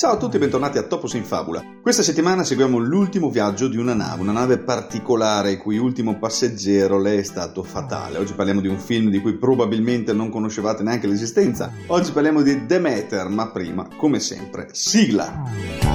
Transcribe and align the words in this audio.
Ciao 0.00 0.12
a 0.12 0.16
tutti 0.16 0.36
e 0.36 0.38
bentornati 0.38 0.78
a 0.78 0.82
Topos 0.82 1.12
in 1.12 1.24
Fabula. 1.24 1.62
Questa 1.82 2.02
settimana 2.02 2.42
seguiamo 2.42 2.78
l'ultimo 2.78 3.28
viaggio 3.28 3.68
di 3.68 3.76
una 3.76 3.92
nave, 3.92 4.22
una 4.22 4.32
nave 4.32 4.56
particolare 4.56 5.58
cui 5.58 5.76
ultimo 5.76 6.18
passeggero 6.18 6.98
le 6.98 7.18
è 7.18 7.22
stato 7.22 7.62
fatale. 7.62 8.16
Oggi 8.16 8.32
parliamo 8.32 8.62
di 8.62 8.68
un 8.68 8.78
film 8.78 9.10
di 9.10 9.20
cui 9.20 9.36
probabilmente 9.36 10.14
non 10.14 10.30
conoscevate 10.30 10.82
neanche 10.82 11.06
l'esistenza. 11.06 11.70
Oggi 11.88 12.12
parliamo 12.12 12.40
di 12.40 12.64
Demeter, 12.64 13.28
ma 13.28 13.50
prima, 13.50 13.88
come 13.98 14.20
sempre, 14.20 14.68
sigla! 14.72 15.89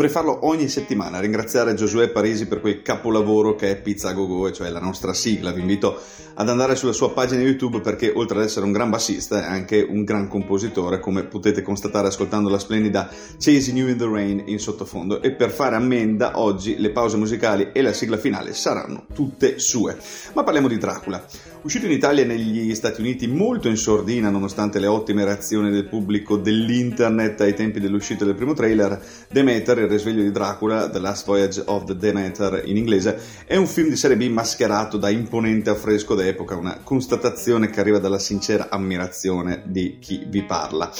Dovrei 0.00 0.16
farlo 0.16 0.46
ogni 0.46 0.68
settimana, 0.68 1.20
ringraziare 1.20 1.74
Giosuè 1.74 2.08
Parisi 2.08 2.46
per 2.46 2.62
quel 2.62 2.80
capolavoro 2.80 3.54
che 3.54 3.70
è 3.70 3.76
Pizza 3.76 4.12
Go 4.12 4.26
Go, 4.26 4.50
cioè 4.50 4.70
la 4.70 4.80
nostra 4.80 5.12
sigla. 5.12 5.52
Vi 5.52 5.60
invito 5.60 6.00
ad 6.32 6.48
andare 6.48 6.74
sulla 6.74 6.94
sua 6.94 7.12
pagina 7.12 7.42
YouTube 7.42 7.82
perché 7.82 8.10
oltre 8.14 8.38
ad 8.38 8.44
essere 8.44 8.64
un 8.64 8.72
gran 8.72 8.88
bassista 8.88 9.44
è 9.44 9.46
anche 9.46 9.86
un 9.86 10.04
gran 10.04 10.26
compositore, 10.26 11.00
come 11.00 11.24
potete 11.24 11.60
constatare 11.60 12.06
ascoltando 12.06 12.48
la 12.48 12.58
splendida 12.58 13.10
Chasing 13.38 13.76
You 13.76 13.88
in 13.88 13.98
the 13.98 14.08
Rain 14.10 14.42
in 14.46 14.58
sottofondo. 14.58 15.20
E 15.20 15.32
per 15.32 15.50
fare 15.50 15.76
ammenda, 15.76 16.40
oggi 16.40 16.78
le 16.78 16.92
pause 16.92 17.18
musicali 17.18 17.68
e 17.74 17.82
la 17.82 17.92
sigla 17.92 18.16
finale 18.16 18.54
saranno 18.54 19.04
tutte 19.12 19.58
sue. 19.58 19.98
Ma 20.32 20.42
parliamo 20.42 20.68
di 20.68 20.78
Dracula. 20.78 21.22
Uscito 21.62 21.84
in 21.84 21.92
Italia 21.92 22.22
e 22.22 22.26
negli 22.26 22.74
Stati 22.74 23.02
Uniti 23.02 23.26
molto 23.26 23.68
in 23.68 23.76
sordina 23.76 24.30
nonostante 24.30 24.78
le 24.78 24.86
ottime 24.86 25.26
reazioni 25.26 25.70
del 25.70 25.88
pubblico 25.88 26.38
dell'internet 26.38 27.38
ai 27.42 27.54
tempi 27.54 27.80
dell'uscita 27.80 28.24
del 28.24 28.34
primo 28.34 28.54
trailer, 28.54 28.98
Demeter 29.30 29.76
il 29.80 29.88
risveglio 29.88 30.22
di 30.22 30.30
Dracula, 30.30 30.88
The 30.88 30.98
Last 30.98 31.26
Voyage 31.26 31.62
of 31.66 31.84
the 31.84 31.96
Demeter 31.96 32.62
in 32.64 32.78
inglese, 32.78 33.18
è 33.44 33.56
un 33.56 33.66
film 33.66 33.90
di 33.90 33.96
serie 33.96 34.16
B 34.16 34.26
mascherato 34.30 34.96
da 34.96 35.10
imponente 35.10 35.68
affresco 35.68 36.14
d'epoca, 36.14 36.56
una 36.56 36.80
constatazione 36.82 37.68
che 37.68 37.80
arriva 37.80 37.98
dalla 37.98 38.18
sincera 38.18 38.68
ammirazione 38.70 39.62
di 39.66 39.98
chi 40.00 40.24
vi 40.26 40.42
parla 40.42 40.90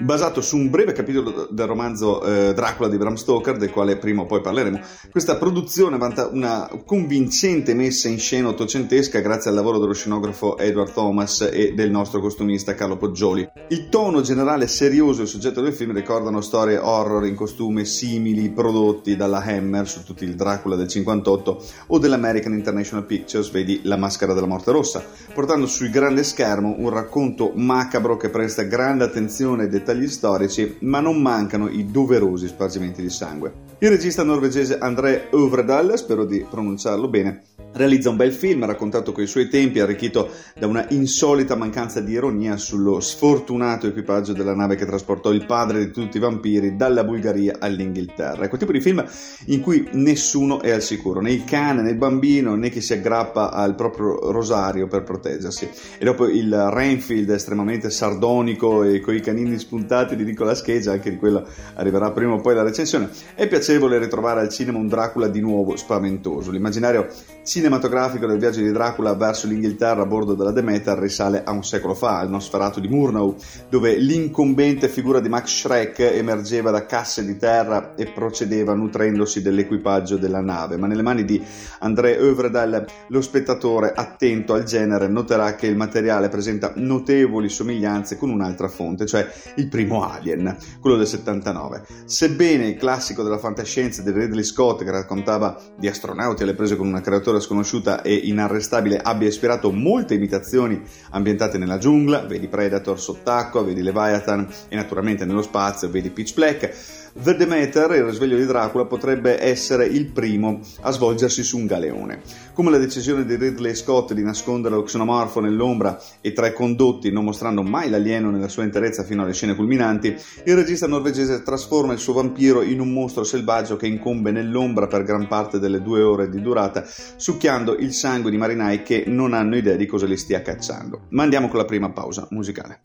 basato 0.00 0.40
su 0.40 0.56
un 0.56 0.70
breve 0.70 0.92
capitolo 0.92 1.48
del 1.50 1.66
romanzo 1.66 2.22
eh, 2.22 2.54
Dracula 2.54 2.88
di 2.88 2.96
Bram 2.96 3.14
Stoker, 3.14 3.56
del 3.56 3.70
quale 3.70 3.96
prima 3.96 4.22
o 4.22 4.26
poi 4.26 4.40
parleremo. 4.40 4.80
Questa 5.10 5.36
produzione 5.36 5.98
vanta 5.98 6.28
una 6.28 6.68
convincente 6.84 7.74
messa 7.74 8.08
in 8.08 8.18
scena 8.18 8.48
ottocentesca 8.48 9.20
grazie 9.20 9.50
al 9.50 9.56
lavoro 9.56 9.78
dello 9.78 9.94
scenografo 9.98 10.56
Edward 10.56 10.92
Thomas 10.92 11.48
e 11.52 11.74
del 11.74 11.90
nostro 11.90 12.20
costumista 12.20 12.74
Carlo 12.74 12.96
Poggioli. 12.96 13.46
Il 13.68 13.88
tono 13.88 14.22
generale 14.22 14.68
serioso 14.68 15.20
e 15.20 15.24
il 15.24 15.28
soggetto 15.28 15.60
del 15.60 15.74
film 15.74 15.92
ricordano 15.92 16.40
storie 16.40 16.78
horror 16.78 17.26
in 17.26 17.34
costume 17.34 17.84
simili 17.84 18.48
prodotti 18.48 19.16
dalla 19.16 19.42
Hammer 19.42 19.88
su 19.88 20.04
tutti 20.04 20.24
il 20.24 20.36
Dracula 20.36 20.76
del 20.76 20.88
58 20.88 21.64
o 21.88 21.98
dell'American 21.98 22.52
International 22.52 23.04
Pictures, 23.04 23.50
vedi 23.50 23.80
La 23.82 23.96
maschera 23.96 24.32
della 24.32 24.46
morte 24.46 24.70
rossa, 24.70 25.04
portando 25.34 25.66
sul 25.66 25.90
grande 25.90 26.22
schermo 26.22 26.76
un 26.78 26.88
racconto 26.90 27.50
macabro 27.54 28.16
che 28.16 28.30
presta 28.30 28.62
grande 28.62 29.04
attenzione 29.04 29.64
e 29.64 29.68
dettagli 29.68 30.08
storici, 30.08 30.76
ma 30.80 31.00
non 31.00 31.20
mancano 31.20 31.68
i 31.68 31.90
doverosi 31.90 32.46
spargimenti 32.46 33.02
di 33.02 33.10
sangue. 33.10 33.67
Il 33.80 33.90
regista 33.90 34.24
norvegese 34.24 34.76
André 34.76 35.28
Øvredal, 35.30 35.96
spero 35.96 36.24
di 36.24 36.44
pronunciarlo 36.50 37.06
bene, 37.06 37.42
realizza 37.74 38.10
un 38.10 38.16
bel 38.16 38.32
film 38.32 38.66
raccontato 38.66 39.12
coi 39.12 39.28
suoi 39.28 39.48
tempi, 39.48 39.78
arricchito 39.78 40.30
da 40.58 40.66
una 40.66 40.84
insolita 40.88 41.54
mancanza 41.54 42.00
di 42.00 42.10
ironia 42.10 42.56
sullo 42.56 42.98
sfortunato 42.98 43.86
equipaggio 43.86 44.32
della 44.32 44.56
nave 44.56 44.74
che 44.74 44.84
trasportò 44.84 45.30
il 45.30 45.46
padre 45.46 45.78
di 45.78 45.92
tutti 45.92 46.16
i 46.16 46.20
vampiri 46.20 46.74
dalla 46.74 47.04
Bulgaria 47.04 47.58
all'Inghilterra. 47.60 48.46
È 48.46 48.48
quel 48.48 48.58
tipo 48.58 48.72
di 48.72 48.80
film 48.80 49.04
in 49.46 49.60
cui 49.60 49.88
nessuno 49.92 50.60
è 50.60 50.72
al 50.72 50.82
sicuro, 50.82 51.20
né 51.20 51.30
il 51.30 51.44
cane 51.44 51.82
né 51.82 51.90
il 51.90 51.96
bambino 51.96 52.56
né 52.56 52.70
chi 52.70 52.80
si 52.80 52.94
aggrappa 52.94 53.52
al 53.52 53.76
proprio 53.76 54.32
rosario 54.32 54.88
per 54.88 55.04
proteggersi. 55.04 55.70
E 55.98 56.04
dopo 56.04 56.26
il 56.26 56.52
Rainfield 56.52 57.30
estremamente 57.30 57.90
sardonico 57.90 58.82
e 58.82 58.98
coi 58.98 59.20
canini 59.20 59.56
spuntati 59.56 60.16
di 60.16 60.24
Nicolas 60.24 60.62
Cage, 60.62 60.90
anche 60.90 61.10
di 61.10 61.16
quello 61.16 61.46
arriverà 61.74 62.10
prima 62.10 62.32
o 62.32 62.40
poi 62.40 62.56
la 62.56 62.64
recensione, 62.64 63.08
è 63.36 63.46
piacevole 63.46 63.66
ritrovare 63.76 64.40
al 64.40 64.48
cinema 64.48 64.78
un 64.78 64.88
Dracula 64.88 65.28
di 65.28 65.40
nuovo 65.40 65.76
spaventoso. 65.76 66.50
L'immaginario 66.50 67.08
cinematografico 67.44 68.26
del 68.26 68.38
viaggio 68.38 68.60
di 68.60 68.72
Dracula 68.72 69.14
verso 69.14 69.46
l'Inghilterra 69.46 70.02
a 70.02 70.06
bordo 70.06 70.34
della 70.34 70.50
Demeter 70.50 70.98
risale 70.98 71.44
a 71.44 71.50
un 71.50 71.64
secolo 71.64 71.94
fa, 71.94 72.18
al 72.18 72.30
Nosferatu 72.30 72.80
di 72.80 72.88
Murnau, 72.88 73.34
dove 73.68 73.96
l'incombente 73.96 74.88
figura 74.88 75.20
di 75.20 75.28
Max 75.28 75.60
Schreck 75.60 75.98
emergeva 76.00 76.70
da 76.70 76.86
casse 76.86 77.24
di 77.24 77.36
terra 77.36 77.94
e 77.94 78.06
procedeva 78.06 78.74
nutrendosi 78.74 79.42
dell'equipaggio 79.42 80.16
della 80.16 80.40
nave. 80.40 80.76
Ma 80.76 80.86
nelle 80.86 81.02
mani 81.02 81.24
di 81.24 81.42
André 81.80 82.16
Övredal, 82.18 82.86
lo 83.08 83.20
spettatore 83.20 83.92
attento 83.94 84.54
al 84.54 84.64
genere 84.64 85.08
noterà 85.08 85.54
che 85.54 85.66
il 85.66 85.76
materiale 85.76 86.28
presenta 86.28 86.72
notevoli 86.76 87.48
somiglianze 87.48 88.16
con 88.16 88.30
un'altra 88.30 88.68
fonte, 88.68 89.06
cioè 89.06 89.26
il 89.56 89.68
primo 89.68 90.04
Alien, 90.04 90.56
quello 90.80 90.96
del 90.96 91.06
79. 91.06 91.84
Sebbene 92.04 92.68
il 92.68 92.76
classico 92.76 93.22
della 93.22 93.38
fantascienza 93.38 93.56
di 94.02 94.10
Ridley 94.12 94.44
Scott, 94.44 94.84
che 94.84 94.90
raccontava 94.90 95.60
di 95.76 95.88
astronauti 95.88 96.42
alle 96.42 96.54
prese 96.54 96.76
con 96.76 96.86
una 96.86 97.00
creatura 97.00 97.40
sconosciuta 97.40 98.02
e 98.02 98.14
inarrestabile 98.14 98.98
abbia 98.98 99.28
ispirato 99.28 99.72
molte 99.72 100.14
imitazioni 100.14 100.80
ambientate 101.10 101.58
nella 101.58 101.78
giungla, 101.78 102.20
vedi 102.20 102.46
Predator 102.48 103.00
sott'acqua, 103.00 103.62
vedi 103.62 103.82
Leviathan 103.82 104.46
e 104.68 104.76
naturalmente 104.76 105.24
nello 105.24 105.42
spazio, 105.42 105.90
vedi 105.90 106.10
Pitch 106.10 106.34
Black, 106.34 106.72
The 107.20 107.34
Demeter, 107.34 107.90
il 107.96 108.04
risveglio 108.04 108.36
di 108.36 108.46
Dracula, 108.46 108.84
potrebbe 108.84 109.42
essere 109.42 109.86
il 109.86 110.06
primo 110.06 110.60
a 110.82 110.92
svolgersi 110.92 111.42
su 111.42 111.58
un 111.58 111.66
galeone. 111.66 112.20
Come 112.52 112.70
la 112.70 112.78
decisione 112.78 113.24
di 113.24 113.34
Ridley 113.34 113.74
Scott 113.74 114.12
di 114.12 114.22
nascondere 114.22 114.76
lo 114.76 114.84
xenomorfo 114.84 115.40
nell'ombra 115.40 116.00
e 116.20 116.32
tra 116.32 116.46
i 116.46 116.52
condotti, 116.52 117.10
non 117.10 117.24
mostrando 117.24 117.64
mai 117.64 117.90
l'alieno 117.90 118.30
nella 118.30 118.46
sua 118.46 118.62
interezza 118.62 119.02
fino 119.02 119.24
alle 119.24 119.32
scene 119.32 119.56
culminanti, 119.56 120.14
il 120.44 120.54
regista 120.54 120.86
norvegese 120.86 121.42
trasforma 121.42 121.92
il 121.92 121.98
suo 121.98 122.12
vampiro 122.12 122.62
in 122.62 122.78
un 122.78 122.92
mostro 122.92 123.24
selvaggio 123.24 123.74
che 123.74 123.88
incombe 123.88 124.30
nell'ombra 124.30 124.86
per 124.86 125.02
gran 125.02 125.26
parte 125.26 125.58
delle 125.58 125.82
due 125.82 126.02
ore 126.02 126.28
di 126.28 126.40
durata, 126.40 126.84
succhiando 127.16 127.76
il 127.76 127.92
sangue 127.94 128.30
di 128.30 128.36
marinai 128.36 128.84
che 128.84 129.04
non 129.08 129.34
hanno 129.34 129.56
idea 129.56 129.74
di 129.74 129.86
cosa 129.86 130.06
li 130.06 130.16
stia 130.16 130.40
cacciando. 130.40 131.06
Ma 131.10 131.24
andiamo 131.24 131.48
con 131.48 131.58
la 131.58 131.64
prima 131.64 131.90
pausa 131.90 132.28
musicale. 132.30 132.78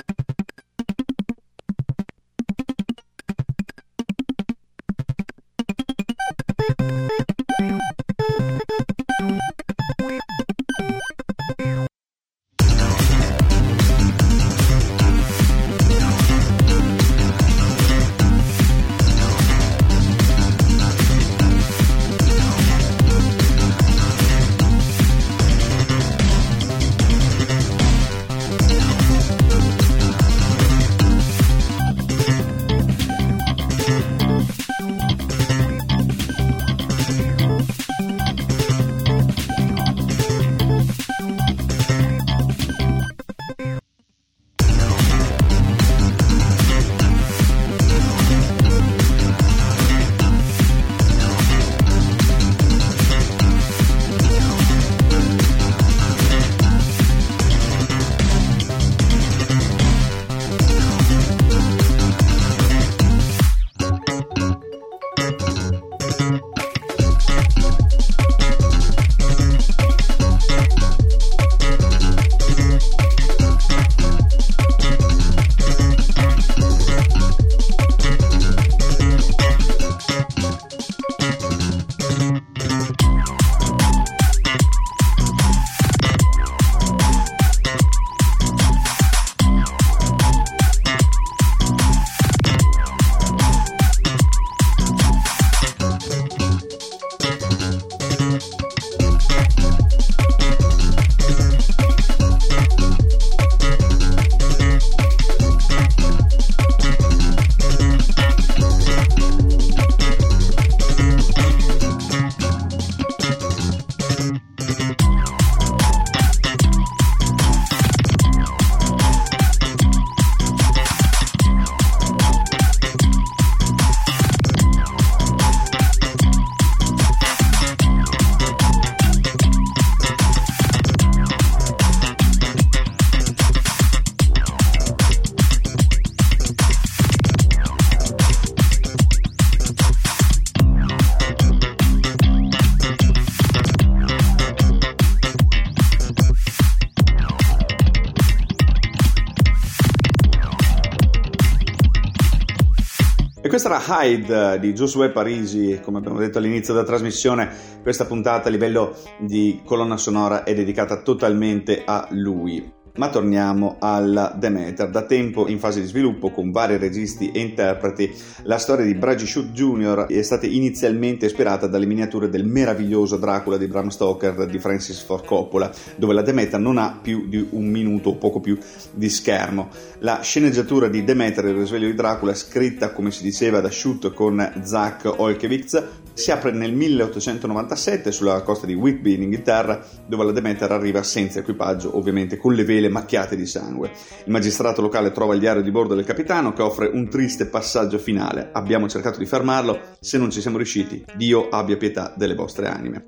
Questa 153.64 153.94
era 153.94 154.04
Hyde 154.04 154.60
di 154.60 154.74
Josué 154.74 155.10
Parisi, 155.10 155.80
come 155.82 156.00
abbiamo 156.00 156.18
detto 156.18 156.38
all'inizio 156.38 156.74
della 156.74 156.86
trasmissione, 156.86 157.50
questa 157.82 158.06
puntata 158.06 158.50
a 158.50 158.52
livello 158.52 158.94
di 159.20 159.62
colonna 159.64 159.96
sonora 159.96 160.44
è 160.44 160.54
dedicata 160.54 161.02
totalmente 161.02 161.84
a 161.86 162.08
lui. 162.10 162.83
Ma 162.96 163.10
torniamo 163.10 163.78
alla 163.80 164.36
Demeter. 164.38 164.88
Da 164.88 165.02
tempo 165.06 165.48
in 165.48 165.58
fase 165.58 165.80
di 165.80 165.88
sviluppo 165.88 166.30
con 166.30 166.52
vari 166.52 166.78
registi 166.78 167.32
e 167.32 167.40
interpreti, 167.40 168.14
la 168.44 168.60
storia 168.60 168.86
di 168.86 168.94
Bragi 168.94 169.26
Shoot 169.26 169.50
Jr. 169.50 170.06
è 170.06 170.22
stata 170.22 170.46
inizialmente 170.46 171.26
ispirata 171.26 171.66
dalle 171.66 171.88
miniature 171.88 172.30
del 172.30 172.46
meraviglioso 172.46 173.18
Dracula 173.18 173.58
di 173.58 173.66
Bram 173.66 173.88
Stoker 173.88 174.46
di 174.46 174.60
Francis 174.60 175.02
Ford 175.02 175.26
Coppola, 175.26 175.72
dove 175.96 176.14
la 176.14 176.22
Demeter 176.22 176.60
non 176.60 176.78
ha 176.78 177.00
più 177.02 177.28
di 177.28 177.44
un 177.50 177.66
minuto 177.66 178.10
o 178.10 178.16
poco 178.16 178.40
più 178.40 178.60
di 178.94 179.10
schermo. 179.10 179.70
La 180.02 180.20
sceneggiatura 180.22 180.88
di 180.88 181.04
Demeter, 181.04 181.46
il 181.46 181.56
risveglio 181.56 181.88
di 181.88 181.96
Dracula, 181.96 182.36
scritta 182.36 182.92
come 182.92 183.10
si 183.10 183.24
diceva 183.24 183.60
da 183.60 183.72
Shoot 183.72 184.14
con 184.14 184.62
Zach 184.62 185.12
Olkewicz, 185.18 185.84
si 186.14 186.30
apre 186.30 186.52
nel 186.52 186.74
1897 186.74 188.12
sulla 188.12 188.40
costa 188.44 188.68
di 188.68 188.76
Whitby 188.76 189.16
in 189.16 189.24
Inghilterra, 189.24 189.84
dove 190.06 190.26
la 190.26 190.32
Demeter 190.32 190.72
arriva 190.72 191.02
senza 191.02 191.40
equipaggio, 191.40 191.98
ovviamente 191.98 192.38
con 192.38 192.54
le 192.54 192.64
vele 192.64 192.83
macchiate 192.90 193.36
di 193.36 193.46
sangue. 193.46 193.92
Il 194.26 194.32
magistrato 194.32 194.82
locale 194.82 195.12
trova 195.12 195.34
il 195.34 195.40
diario 195.40 195.62
di 195.62 195.72
bordo 195.72 195.96
del 195.96 196.06
capitano 196.06 196.54
che 196.54 196.62
offre 196.62 196.90
un 196.92 197.10
triste 197.10 197.48
passaggio 197.48 197.98
finale. 197.98 198.50
Abbiamo 198.52 198.88
cercato 198.88 199.20
di 199.20 199.26
fermarlo, 199.26 199.80
se 200.00 200.18
non 200.18 200.32
ci 200.32 200.42
siamo 200.42 200.58
riusciti, 200.58 201.04
Dio 201.16 201.50
abbia 201.50 201.78
pietà 201.78 202.14
delle 202.16 202.36
vostre 202.36 202.68
anime. 202.68 203.06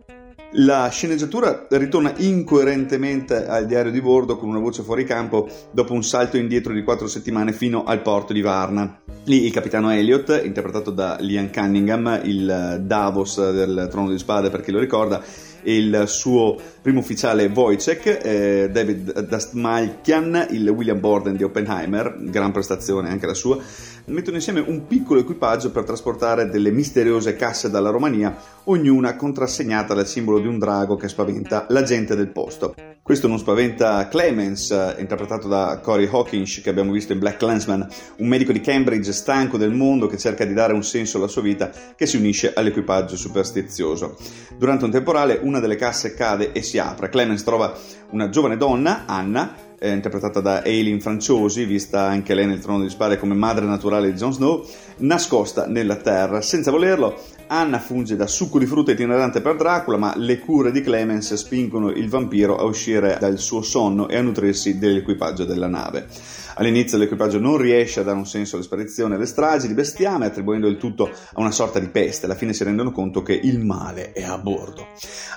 La 0.57 0.87
sceneggiatura 0.87 1.67
ritorna 1.69 2.13
incoerentemente 2.15 3.45
al 3.45 3.65
diario 3.65 3.91
di 3.91 3.99
bordo 3.99 4.37
con 4.37 4.47
una 4.47 4.59
voce 4.59 4.83
fuori 4.83 5.03
campo 5.03 5.49
dopo 5.71 5.91
un 5.91 6.01
salto 6.01 6.37
indietro 6.37 6.71
di 6.71 6.81
quattro 6.81 7.07
settimane 7.07 7.51
fino 7.51 7.83
al 7.83 8.01
porto 8.01 8.31
di 8.31 8.39
Varna. 8.39 9.01
Lì 9.25 9.43
il 9.45 9.51
capitano 9.51 9.91
Elliot, 9.91 10.43
interpretato 10.45 10.91
da 10.91 11.17
Liam 11.19 11.51
Cunningham, 11.51 12.21
il 12.23 12.83
Davos 12.83 13.51
del 13.51 13.89
Trono 13.91 14.11
di 14.11 14.17
Spade 14.17 14.49
per 14.49 14.61
chi 14.61 14.71
lo 14.71 14.79
ricorda, 14.79 15.21
il 15.65 16.03
suo 16.07 16.57
primo 16.81 16.99
ufficiale 16.99 17.45
Wojciech, 17.45 18.19
eh, 18.23 18.69
David 18.71 19.19
Dastmalchian, 19.21 20.47
il 20.51 20.67
William 20.69 20.99
Borden 20.99 21.35
di 21.35 21.43
Oppenheimer, 21.43 22.15
gran 22.19 22.51
prestazione 22.51 23.09
anche 23.09 23.25
la 23.25 23.33
sua, 23.33 23.57
mettono 24.05 24.37
insieme 24.37 24.59
un 24.59 24.87
piccolo 24.87 25.19
equipaggio 25.19 25.71
per 25.71 25.83
trasportare 25.83 26.49
delle 26.49 26.71
misteriose 26.71 27.35
casse 27.35 27.69
dalla 27.69 27.89
Romania, 27.89 28.35
ognuna 28.65 29.15
contrassegnata 29.15 29.93
dal 29.93 30.07
simbolo 30.07 30.39
di 30.39 30.47
un 30.47 30.59
drago 30.59 30.95
che 30.95 31.07
spaventa 31.07 31.65
la 31.69 31.83
gente 31.83 32.15
del 32.15 32.29
posto. 32.29 32.94
Questo 33.05 33.27
non 33.27 33.37
spaventa 33.37 34.07
Clemens, 34.07 34.95
interpretato 34.97 35.47
da 35.47 35.79
Corey 35.79 36.07
Hawkins, 36.07 36.61
che 36.61 36.71
abbiamo 36.71 36.91
visto 36.91 37.13
in 37.13 37.19
Black 37.19 37.37
Clansman, 37.37 37.87
un 38.17 38.27
medico 38.27 38.51
di 38.51 38.61
Cambridge 38.61 39.13
stanco 39.13 39.57
del 39.57 39.73
mondo 39.73 40.07
che 40.07 40.17
cerca 40.17 40.43
di 40.43 40.55
dare 40.55 40.73
un 40.73 40.83
senso 40.83 41.17
alla 41.17 41.27
sua 41.27 41.43
vita, 41.43 41.69
che 41.95 42.07
si 42.07 42.17
unisce 42.17 42.53
all'equipaggio 42.55 43.15
superstizioso. 43.15 44.17
Durante 44.57 44.85
un 44.85 44.89
temporale, 44.89 45.39
una 45.43 45.59
delle 45.59 45.75
casse 45.75 46.15
cade 46.15 46.51
e 46.51 46.63
si 46.63 46.79
apre. 46.79 47.09
Clemens 47.09 47.43
trova 47.43 47.77
una 48.09 48.29
giovane 48.29 48.57
donna, 48.57 49.03
Anna, 49.05 49.53
eh, 49.77 49.91
interpretata 49.91 50.39
da 50.39 50.63
Aileen 50.63 50.99
Franciosi, 50.99 51.63
vista 51.65 52.07
anche 52.07 52.33
lei 52.33 52.47
nel 52.47 52.59
trono 52.59 52.81
di 52.81 52.89
spade 52.89 53.19
come 53.19 53.35
madre 53.35 53.65
naturale 53.65 54.11
di 54.11 54.17
Jon 54.17 54.33
Snow, 54.33 54.65
nascosta 54.97 55.67
nella 55.67 55.97
terra. 55.97 56.41
Senza 56.41 56.71
volerlo, 56.71 57.21
Anna 57.47 57.79
funge 57.79 58.15
da 58.15 58.25
succo 58.25 58.57
di 58.57 58.65
frutta 58.65 58.91
itinerante 58.91 59.39
per 59.39 59.55
Dracula, 59.55 59.97
ma 59.97 60.13
le 60.17 60.39
cure 60.39 60.71
di 60.71 60.81
Clemens 60.81 61.33
spingono 61.35 61.91
il 61.91 62.09
vampiro 62.09 62.57
a 62.57 62.63
uscire 62.63 63.17
dal 63.19 63.37
suo 63.37 63.61
sonno 63.61 64.09
e 64.09 64.17
a 64.17 64.21
nutrirsi 64.21 64.79
dell'equipaggio 64.79 65.45
della 65.45 65.67
nave. 65.67 66.07
All'inizio 66.55 66.97
l'equipaggio 66.97 67.39
non 67.39 67.57
riesce 67.57 67.99
a 67.99 68.03
dare 68.03 68.17
un 68.17 68.25
senso 68.25 68.55
alle 68.55 68.63
sparizioni 68.63 69.13
e 69.13 69.15
alle 69.17 69.25
stragi 69.25 69.67
di 69.67 69.73
bestiame, 69.73 70.25
attribuendo 70.25 70.67
il 70.67 70.77
tutto 70.77 71.09
a 71.09 71.39
una 71.39 71.51
sorta 71.51 71.79
di 71.79 71.87
peste. 71.87 72.25
Alla 72.25 72.35
fine 72.35 72.53
si 72.53 72.63
rendono 72.63 72.91
conto 72.91 73.21
che 73.21 73.33
il 73.33 73.59
male 73.59 74.13
è 74.13 74.23
a 74.23 74.37
bordo. 74.37 74.87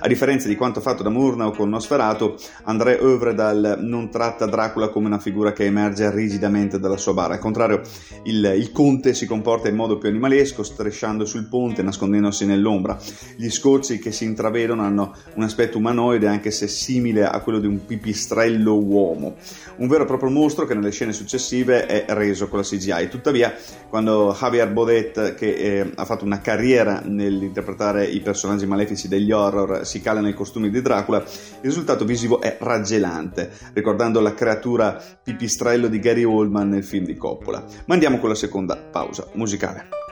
A 0.00 0.06
differenza 0.06 0.46
di 0.46 0.54
quanto 0.54 0.80
fatto 0.80 1.02
da 1.02 1.10
Murnau 1.10 1.52
con 1.52 1.68
Nosferatu, 1.68 2.34
André 2.64 2.98
Övredal 3.00 3.78
non 3.80 4.10
tratta 4.10 4.46
Dracula 4.46 4.90
come 4.90 5.06
una 5.06 5.18
figura 5.18 5.52
che 5.52 5.64
emerge 5.64 6.08
rigidamente 6.10 6.78
dalla 6.78 6.96
sua 6.96 7.14
bara. 7.14 7.34
Al 7.34 7.40
contrario, 7.40 7.80
il, 8.22 8.54
il 8.56 8.70
conte 8.70 9.12
si 9.12 9.26
comporta 9.26 9.68
in 9.68 9.74
modo 9.74 9.98
più 9.98 10.08
animalesco, 10.08 10.62
strisciando 10.62 11.24
sul 11.24 11.48
ponte, 11.48 11.82
nascondendosi 11.82 12.46
nell'ombra. 12.46 12.96
Gli 13.36 13.50
scorci 13.50 13.98
che 13.98 14.12
si 14.12 14.24
intravedono 14.24 14.82
hanno 14.82 15.14
un 15.34 15.42
aspetto 15.42 15.78
umanoide, 15.78 16.28
anche 16.28 16.52
se 16.52 16.68
simile 16.68 17.24
a 17.24 17.40
quello 17.40 17.58
di 17.58 17.66
un 17.66 17.84
pipistrello 17.84 18.78
uomo. 18.78 19.34
Un 19.78 19.88
vero 19.88 20.04
e 20.04 20.06
proprio 20.06 20.30
mostro 20.30 20.64
che 20.64 20.74
nelle 20.74 20.90
scene 20.90 21.07
scene 21.08 21.12
successive 21.12 21.86
è 21.86 22.04
reso 22.08 22.48
con 22.48 22.58
la 22.58 22.64
CGI. 22.64 23.08
Tuttavia, 23.08 23.54
quando 23.88 24.34
Javier 24.38 24.70
Bodet, 24.70 25.34
che 25.34 25.54
eh, 25.54 25.92
ha 25.94 26.04
fatto 26.04 26.24
una 26.24 26.40
carriera 26.40 27.02
nell'interpretare 27.04 28.04
i 28.04 28.20
personaggi 28.20 28.66
malefici 28.66 29.08
degli 29.08 29.32
horror, 29.32 29.86
si 29.86 30.00
cala 30.00 30.20
nei 30.20 30.34
costumi 30.34 30.70
di 30.70 30.80
Dracula, 30.80 31.18
il 31.18 31.24
risultato 31.62 32.04
visivo 32.04 32.40
è 32.40 32.56
raggelante, 32.60 33.50
ricordando 33.72 34.20
la 34.20 34.34
creatura 34.34 35.02
pipistrello 35.22 35.88
di 35.88 35.98
Gary 35.98 36.24
Oldman 36.24 36.68
nel 36.68 36.84
film 36.84 37.04
di 37.04 37.16
Coppola. 37.16 37.64
Ma 37.86 37.94
andiamo 37.94 38.18
con 38.18 38.28
la 38.28 38.34
seconda 38.34 38.76
pausa 38.76 39.26
musicale. 39.34 40.07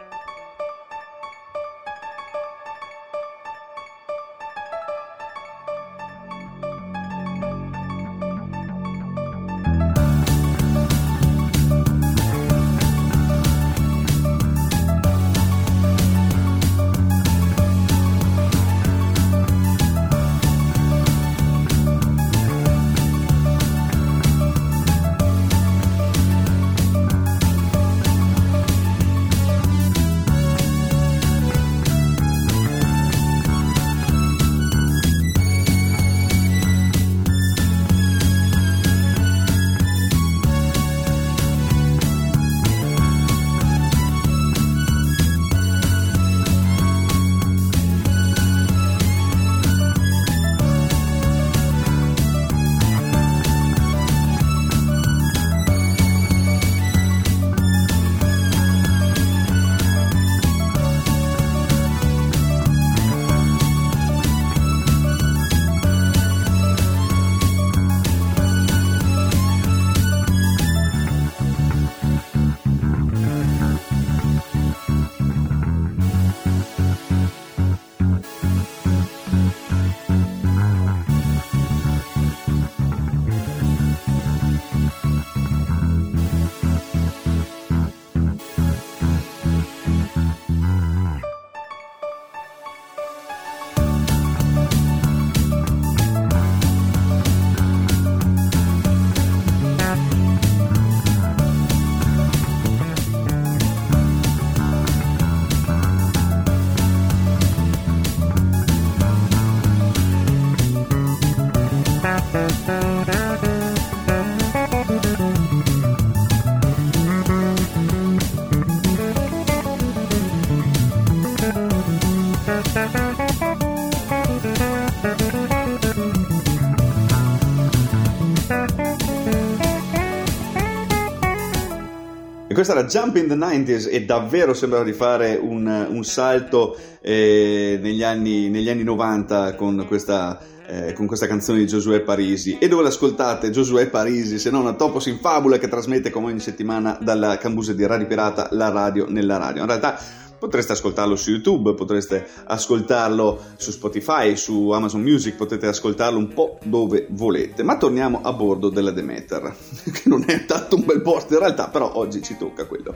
Questa 132.66 132.80
era 132.80 132.88
Jump 132.88 133.16
in 133.16 133.28
the 133.28 133.36
90s 133.36 133.88
e 133.88 134.04
davvero 134.04 134.52
sembra 134.52 134.82
di 134.82 134.92
fare 134.92 135.38
un, 135.40 135.86
un 135.88 136.04
salto 136.04 136.76
eh, 137.00 137.78
negli, 137.80 138.02
anni, 138.02 138.48
negli, 138.48 138.68
anni, 138.68 138.82
90 138.82 139.54
con 139.54 139.84
questa, 139.86 140.40
eh, 140.66 140.92
con 140.92 141.06
questa 141.06 141.28
canzone 141.28 141.60
di 141.60 141.66
Giosuè 141.68 142.00
Parisi. 142.00 142.58
E 142.58 142.66
dove 142.66 142.82
l'ascoltate 142.82 143.50
Giosuè 143.50 143.86
Parisi 143.86 144.40
se 144.40 144.50
non 144.50 144.66
a 144.66 144.72
Topos 144.72 145.06
in 145.06 145.18
Fabula 145.20 145.58
che 145.58 145.68
trasmette 145.68 146.10
come 146.10 146.26
ogni 146.26 146.40
settimana 146.40 146.98
dalla 147.00 147.38
Cambuse 147.38 147.76
di 147.76 147.86
Radio 147.86 148.08
Pirata 148.08 148.48
la 148.50 148.70
radio 148.70 149.06
nella 149.08 149.36
radio. 149.36 149.60
In 149.60 149.68
realtà 149.68 149.96
Potreste 150.38 150.72
ascoltarlo 150.72 151.16
su 151.16 151.30
YouTube, 151.30 151.74
potreste 151.74 152.26
ascoltarlo 152.44 153.40
su 153.56 153.70
Spotify, 153.70 154.36
su 154.36 154.70
Amazon 154.70 155.00
Music, 155.00 155.34
potete 155.34 155.66
ascoltarlo 155.66 156.18
un 156.18 156.28
po' 156.34 156.58
dove 156.64 157.06
volete. 157.10 157.62
Ma 157.62 157.78
torniamo 157.78 158.20
a 158.22 158.32
bordo 158.32 158.68
della 158.68 158.90
Demeter, 158.90 159.54
che 159.90 160.02
non 160.04 160.24
è 160.26 160.44
tanto 160.44 160.76
un 160.76 160.84
bel 160.84 161.00
posto 161.00 161.32
in 161.32 161.38
realtà, 161.38 161.68
però 161.68 161.94
oggi 161.94 162.22
ci 162.22 162.36
tocca 162.36 162.66
quello. 162.66 162.94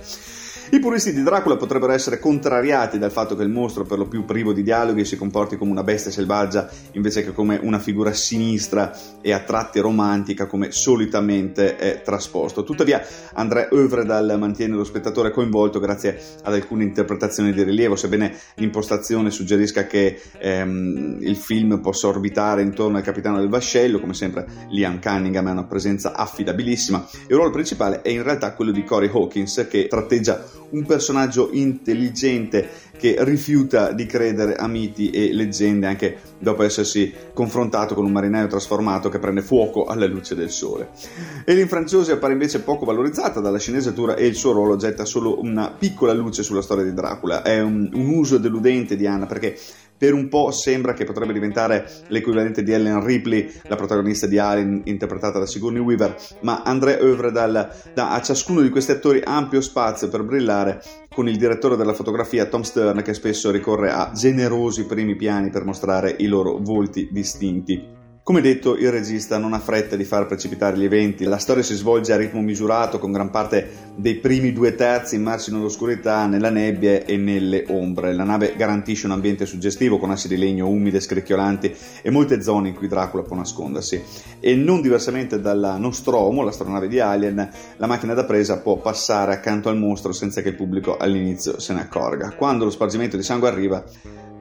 I 0.72 0.78
puristi 0.78 1.12
di 1.12 1.24
Dracula 1.24 1.56
potrebbero 1.56 1.92
essere 1.92 2.20
contrariati 2.20 2.96
dal 2.96 3.10
fatto 3.10 3.34
che 3.34 3.42
il 3.42 3.48
mostro, 3.48 3.82
per 3.82 3.98
lo 3.98 4.06
più 4.06 4.24
privo 4.24 4.52
di 4.52 4.62
dialoghi, 4.62 5.04
si 5.04 5.16
comporti 5.16 5.56
come 5.56 5.72
una 5.72 5.82
bestia 5.82 6.12
selvaggia 6.12 6.70
invece 6.92 7.24
che 7.24 7.32
come 7.32 7.58
una 7.60 7.80
figura 7.80 8.12
sinistra 8.12 8.96
e 9.20 9.32
a 9.32 9.40
tratti 9.40 9.80
romantica 9.80 10.46
come 10.46 10.70
solitamente 10.70 11.74
è 11.76 12.02
trasposto. 12.02 12.62
Tuttavia, 12.62 13.04
André 13.32 13.68
Övredal 13.72 14.38
mantiene 14.38 14.76
lo 14.76 14.84
spettatore 14.84 15.32
coinvolto 15.32 15.80
grazie 15.80 16.20
ad 16.44 16.54
alcune 16.54 16.84
interpretazioni 16.84 17.39
di 17.42 17.62
rilievo, 17.62 17.96
sebbene 17.96 18.36
l'impostazione 18.56 19.30
suggerisca 19.30 19.86
che 19.86 20.20
ehm, 20.38 21.18
il 21.20 21.36
film 21.36 21.80
possa 21.80 22.08
orbitare 22.08 22.62
intorno 22.62 22.98
al 22.98 23.02
capitano 23.02 23.38
del 23.38 23.48
vascello, 23.48 24.00
come 24.00 24.14
sempre 24.14 24.46
Liam 24.70 25.00
Cunningham 25.00 25.46
ha 25.46 25.52
una 25.52 25.64
presenza 25.64 26.14
affidabilissima. 26.14 27.06
Il 27.28 27.34
ruolo 27.34 27.50
principale 27.50 28.02
è 28.02 28.10
in 28.10 28.22
realtà 28.22 28.52
quello 28.54 28.70
di 28.70 28.84
Corey 28.84 29.08
Hawkins 29.08 29.66
che 29.68 29.86
tratteggia 29.86 30.44
un 30.70 30.84
personaggio 30.84 31.48
intelligente 31.52 32.68
che 33.00 33.16
rifiuta 33.20 33.92
di 33.92 34.04
credere 34.04 34.56
a 34.56 34.68
miti 34.68 35.08
e 35.08 35.32
leggende 35.32 35.86
anche 35.86 36.18
dopo 36.38 36.62
essersi 36.62 37.10
confrontato 37.32 37.94
con 37.94 38.04
un 38.04 38.12
marinaio 38.12 38.46
trasformato 38.46 39.08
che 39.08 39.18
prende 39.18 39.40
fuoco 39.40 39.86
alla 39.86 40.04
luce 40.04 40.34
del 40.34 40.50
sole. 40.50 40.90
Elin 41.46 41.66
Franciosi 41.66 42.10
appare 42.10 42.34
invece 42.34 42.60
poco 42.60 42.84
valorizzata 42.84 43.40
dalla 43.40 43.58
sceneggiatura 43.58 44.16
e 44.16 44.26
il 44.26 44.34
suo 44.34 44.52
ruolo 44.52 44.76
getta 44.76 45.06
solo 45.06 45.40
una 45.40 45.70
piccola 45.70 46.12
luce 46.12 46.42
sulla 46.42 46.60
storia 46.60 46.84
di 46.84 46.92
Dracula. 46.92 47.40
È 47.40 47.58
un, 47.58 47.88
un 47.90 48.08
uso 48.10 48.36
deludente 48.36 48.96
di 48.96 49.06
Anna 49.06 49.24
perché 49.24 49.56
per 49.96 50.12
un 50.12 50.28
po' 50.28 50.50
sembra 50.50 50.92
che 50.92 51.04
potrebbe 51.04 51.32
diventare 51.32 51.86
l'equivalente 52.08 52.62
di 52.62 52.72
Ellen 52.72 53.04
Ripley, 53.04 53.50
la 53.64 53.76
protagonista 53.76 54.26
di 54.26 54.38
Alien 54.38 54.82
interpretata 54.84 55.38
da 55.38 55.46
Sigourney 55.46 55.82
Weaver, 55.82 56.16
ma 56.40 56.62
André 56.62 56.98
Övredal 57.00 57.70
dà 57.94 58.10
a 58.10 58.22
ciascuno 58.22 58.60
di 58.62 58.70
questi 58.70 58.92
attori 58.92 59.20
ampio 59.22 59.60
spazio 59.60 60.08
per 60.08 60.22
brillare 60.22 60.82
con 61.12 61.28
il 61.28 61.36
direttore 61.36 61.76
della 61.76 61.92
fotografia 61.92 62.46
Tom 62.46 62.62
Stern 62.62 63.02
che 63.02 63.14
spesso 63.14 63.50
ricorre 63.50 63.90
a 63.90 64.12
generosi 64.14 64.86
primi 64.86 65.16
piani 65.16 65.50
per 65.50 65.64
mostrare 65.64 66.14
i 66.18 66.26
loro 66.26 66.58
volti 66.58 67.08
distinti. 67.10 67.98
Come 68.30 68.42
detto, 68.42 68.76
il 68.76 68.92
regista 68.92 69.38
non 69.38 69.54
ha 69.54 69.58
fretta 69.58 69.96
di 69.96 70.04
far 70.04 70.26
precipitare 70.26 70.78
gli 70.78 70.84
eventi, 70.84 71.24
la 71.24 71.38
storia 71.38 71.64
si 71.64 71.74
svolge 71.74 72.12
a 72.12 72.16
ritmo 72.16 72.40
misurato, 72.40 73.00
con 73.00 73.10
gran 73.10 73.28
parte 73.28 73.88
dei 73.96 74.14
primi 74.18 74.52
due 74.52 74.76
terzi 74.76 75.16
immersi 75.16 75.50
nell'oscurità, 75.50 76.26
nella 76.26 76.48
nebbia 76.48 77.04
e 77.04 77.16
nelle 77.16 77.64
ombre. 77.66 78.14
La 78.14 78.22
nave 78.22 78.54
garantisce 78.56 79.06
un 79.06 79.12
ambiente 79.12 79.46
suggestivo 79.46 79.98
con 79.98 80.12
assi 80.12 80.28
di 80.28 80.36
legno 80.36 80.68
umide, 80.68 81.00
scricchiolanti 81.00 81.74
e 82.02 82.10
molte 82.10 82.40
zone 82.40 82.68
in 82.68 82.76
cui 82.76 82.86
Dracula 82.86 83.24
può 83.24 83.34
nascondersi. 83.34 84.00
E 84.38 84.54
non 84.54 84.80
diversamente 84.80 85.40
dalla 85.40 85.76
Nostromo, 85.76 86.44
l'astronave 86.44 86.86
di 86.86 87.00
Alien, 87.00 87.50
la 87.78 87.86
macchina 87.88 88.14
da 88.14 88.22
presa 88.22 88.60
può 88.60 88.76
passare 88.76 89.32
accanto 89.32 89.68
al 89.68 89.76
mostro 89.76 90.12
senza 90.12 90.40
che 90.40 90.50
il 90.50 90.54
pubblico 90.54 90.96
all'inizio 90.96 91.58
se 91.58 91.74
ne 91.74 91.80
accorga. 91.80 92.30
Quando 92.36 92.62
lo 92.62 92.70
spargimento 92.70 93.16
di 93.16 93.24
sangue 93.24 93.48
arriva, 93.48 93.84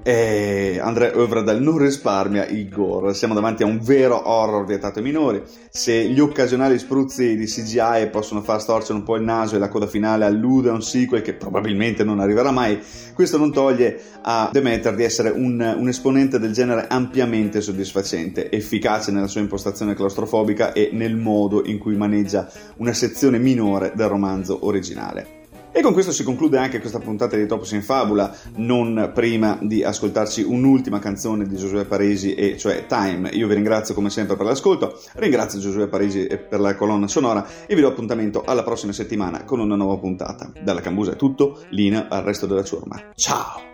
e 0.04 0.80
Andrea 0.82 1.14
Övredal 1.14 1.62
non 1.62 1.78
risparmia 1.78 2.46
il 2.48 2.70
gore. 2.70 3.14
Siamo 3.14 3.34
davanti 3.34 3.64
a 3.64 3.66
un 3.66 3.80
vero 3.82 4.28
horror 4.30 4.66
vietato 4.66 5.00
ai 5.00 5.06
minori. 5.06 5.42
Se 5.70 5.94
gli 6.06 6.20
occasionali 6.20 6.80
spruzzi 6.80 7.36
di 7.36 7.46
CGI 7.46 8.08
possono 8.12 8.42
far 8.42 8.62
storcere 8.62 8.98
un 8.98 9.04
po' 9.04 9.16
il 9.16 9.24
naso 9.24 9.56
e 9.56 9.60
la 9.60 9.70
coda 9.70 9.88
finale 9.88 10.26
allude 10.26 10.70
a 10.70 10.74
un 10.74 10.82
sequel 10.82 11.22
che 11.22 11.34
probabilmente 11.34 12.04
non 12.04 12.20
arriverà 12.20 12.52
mai, 12.52 12.80
questo 13.14 13.38
non 13.38 13.52
toglie 13.52 14.00
a 14.22 14.50
Demeter 14.52 14.96
di 14.96 15.04
essere 15.04 15.30
un, 15.30 15.76
un 15.78 15.88
esponente 15.88 16.40
del 16.40 16.54
genere 16.54 16.88
ampiamente 16.88 17.62
soddisfacente, 17.62 18.50
efficace 18.50 19.12
nella 19.12 19.28
sua 19.28 19.42
impostazione 19.42 19.96
claustrofobica 19.96 20.74
e 20.74 20.90
nel 20.94 21.16
modo 21.16 21.66
in 21.66 21.78
cui 21.78 21.96
maneggia 21.96 22.50
una 22.78 22.94
sezione 22.94 23.38
minore 23.38 23.94
del 23.96 24.08
romanzo 24.08 24.66
originale. 24.66 25.39
E 25.72 25.82
con 25.82 25.94
questo 25.94 26.12
si 26.12 26.24
conclude 26.24 26.58
anche 26.58 26.80
questa 26.80 27.00
puntata 27.00 27.38
di 27.38 27.46
Topos 27.46 27.72
in 27.72 27.84
Fabula, 27.84 28.36
non 28.56 29.12
prima 29.14 29.58
di 29.62 29.84
ascoltarci 29.84 30.44
un'ultima 30.44 31.00
canzone 31.00 31.48
di 31.48 31.56
Giosuè 31.56 31.86
Parisi, 31.86 32.34
e 32.34 32.58
cioè 32.58 32.86
Time. 32.88 33.30
Io 33.30 33.48
vi 33.48 33.54
ringrazio 33.54 33.94
come 33.94 34.10
sempre 34.10 34.36
per 34.36 34.46
l'ascolto, 34.46 35.00
ringrazio 35.16 35.60
Giosuè 35.60 35.88
Parisi 35.88 36.28
per 36.28 36.60
la 36.60 36.76
colonna 36.76 37.08
sonora 37.08 37.46
e 37.66 37.76
vi 37.76 37.82
do 37.82 37.88
appuntamento 37.88 38.44
alla 38.44 38.64
prossima 38.64 38.92
settimana 38.92 39.44
con 39.44 39.60
una 39.60 39.76
nuova 39.76 39.98
puntata. 39.98 40.52
Dalla 40.62 40.82
Cambusa 40.82 41.14
è 41.14 41.16
tutto, 41.16 41.64
linea 41.70 42.08
al 42.10 42.24
resto 42.24 42.46
della 42.46 42.64
ciurma. 42.64 43.12
Ciao! 43.16 43.69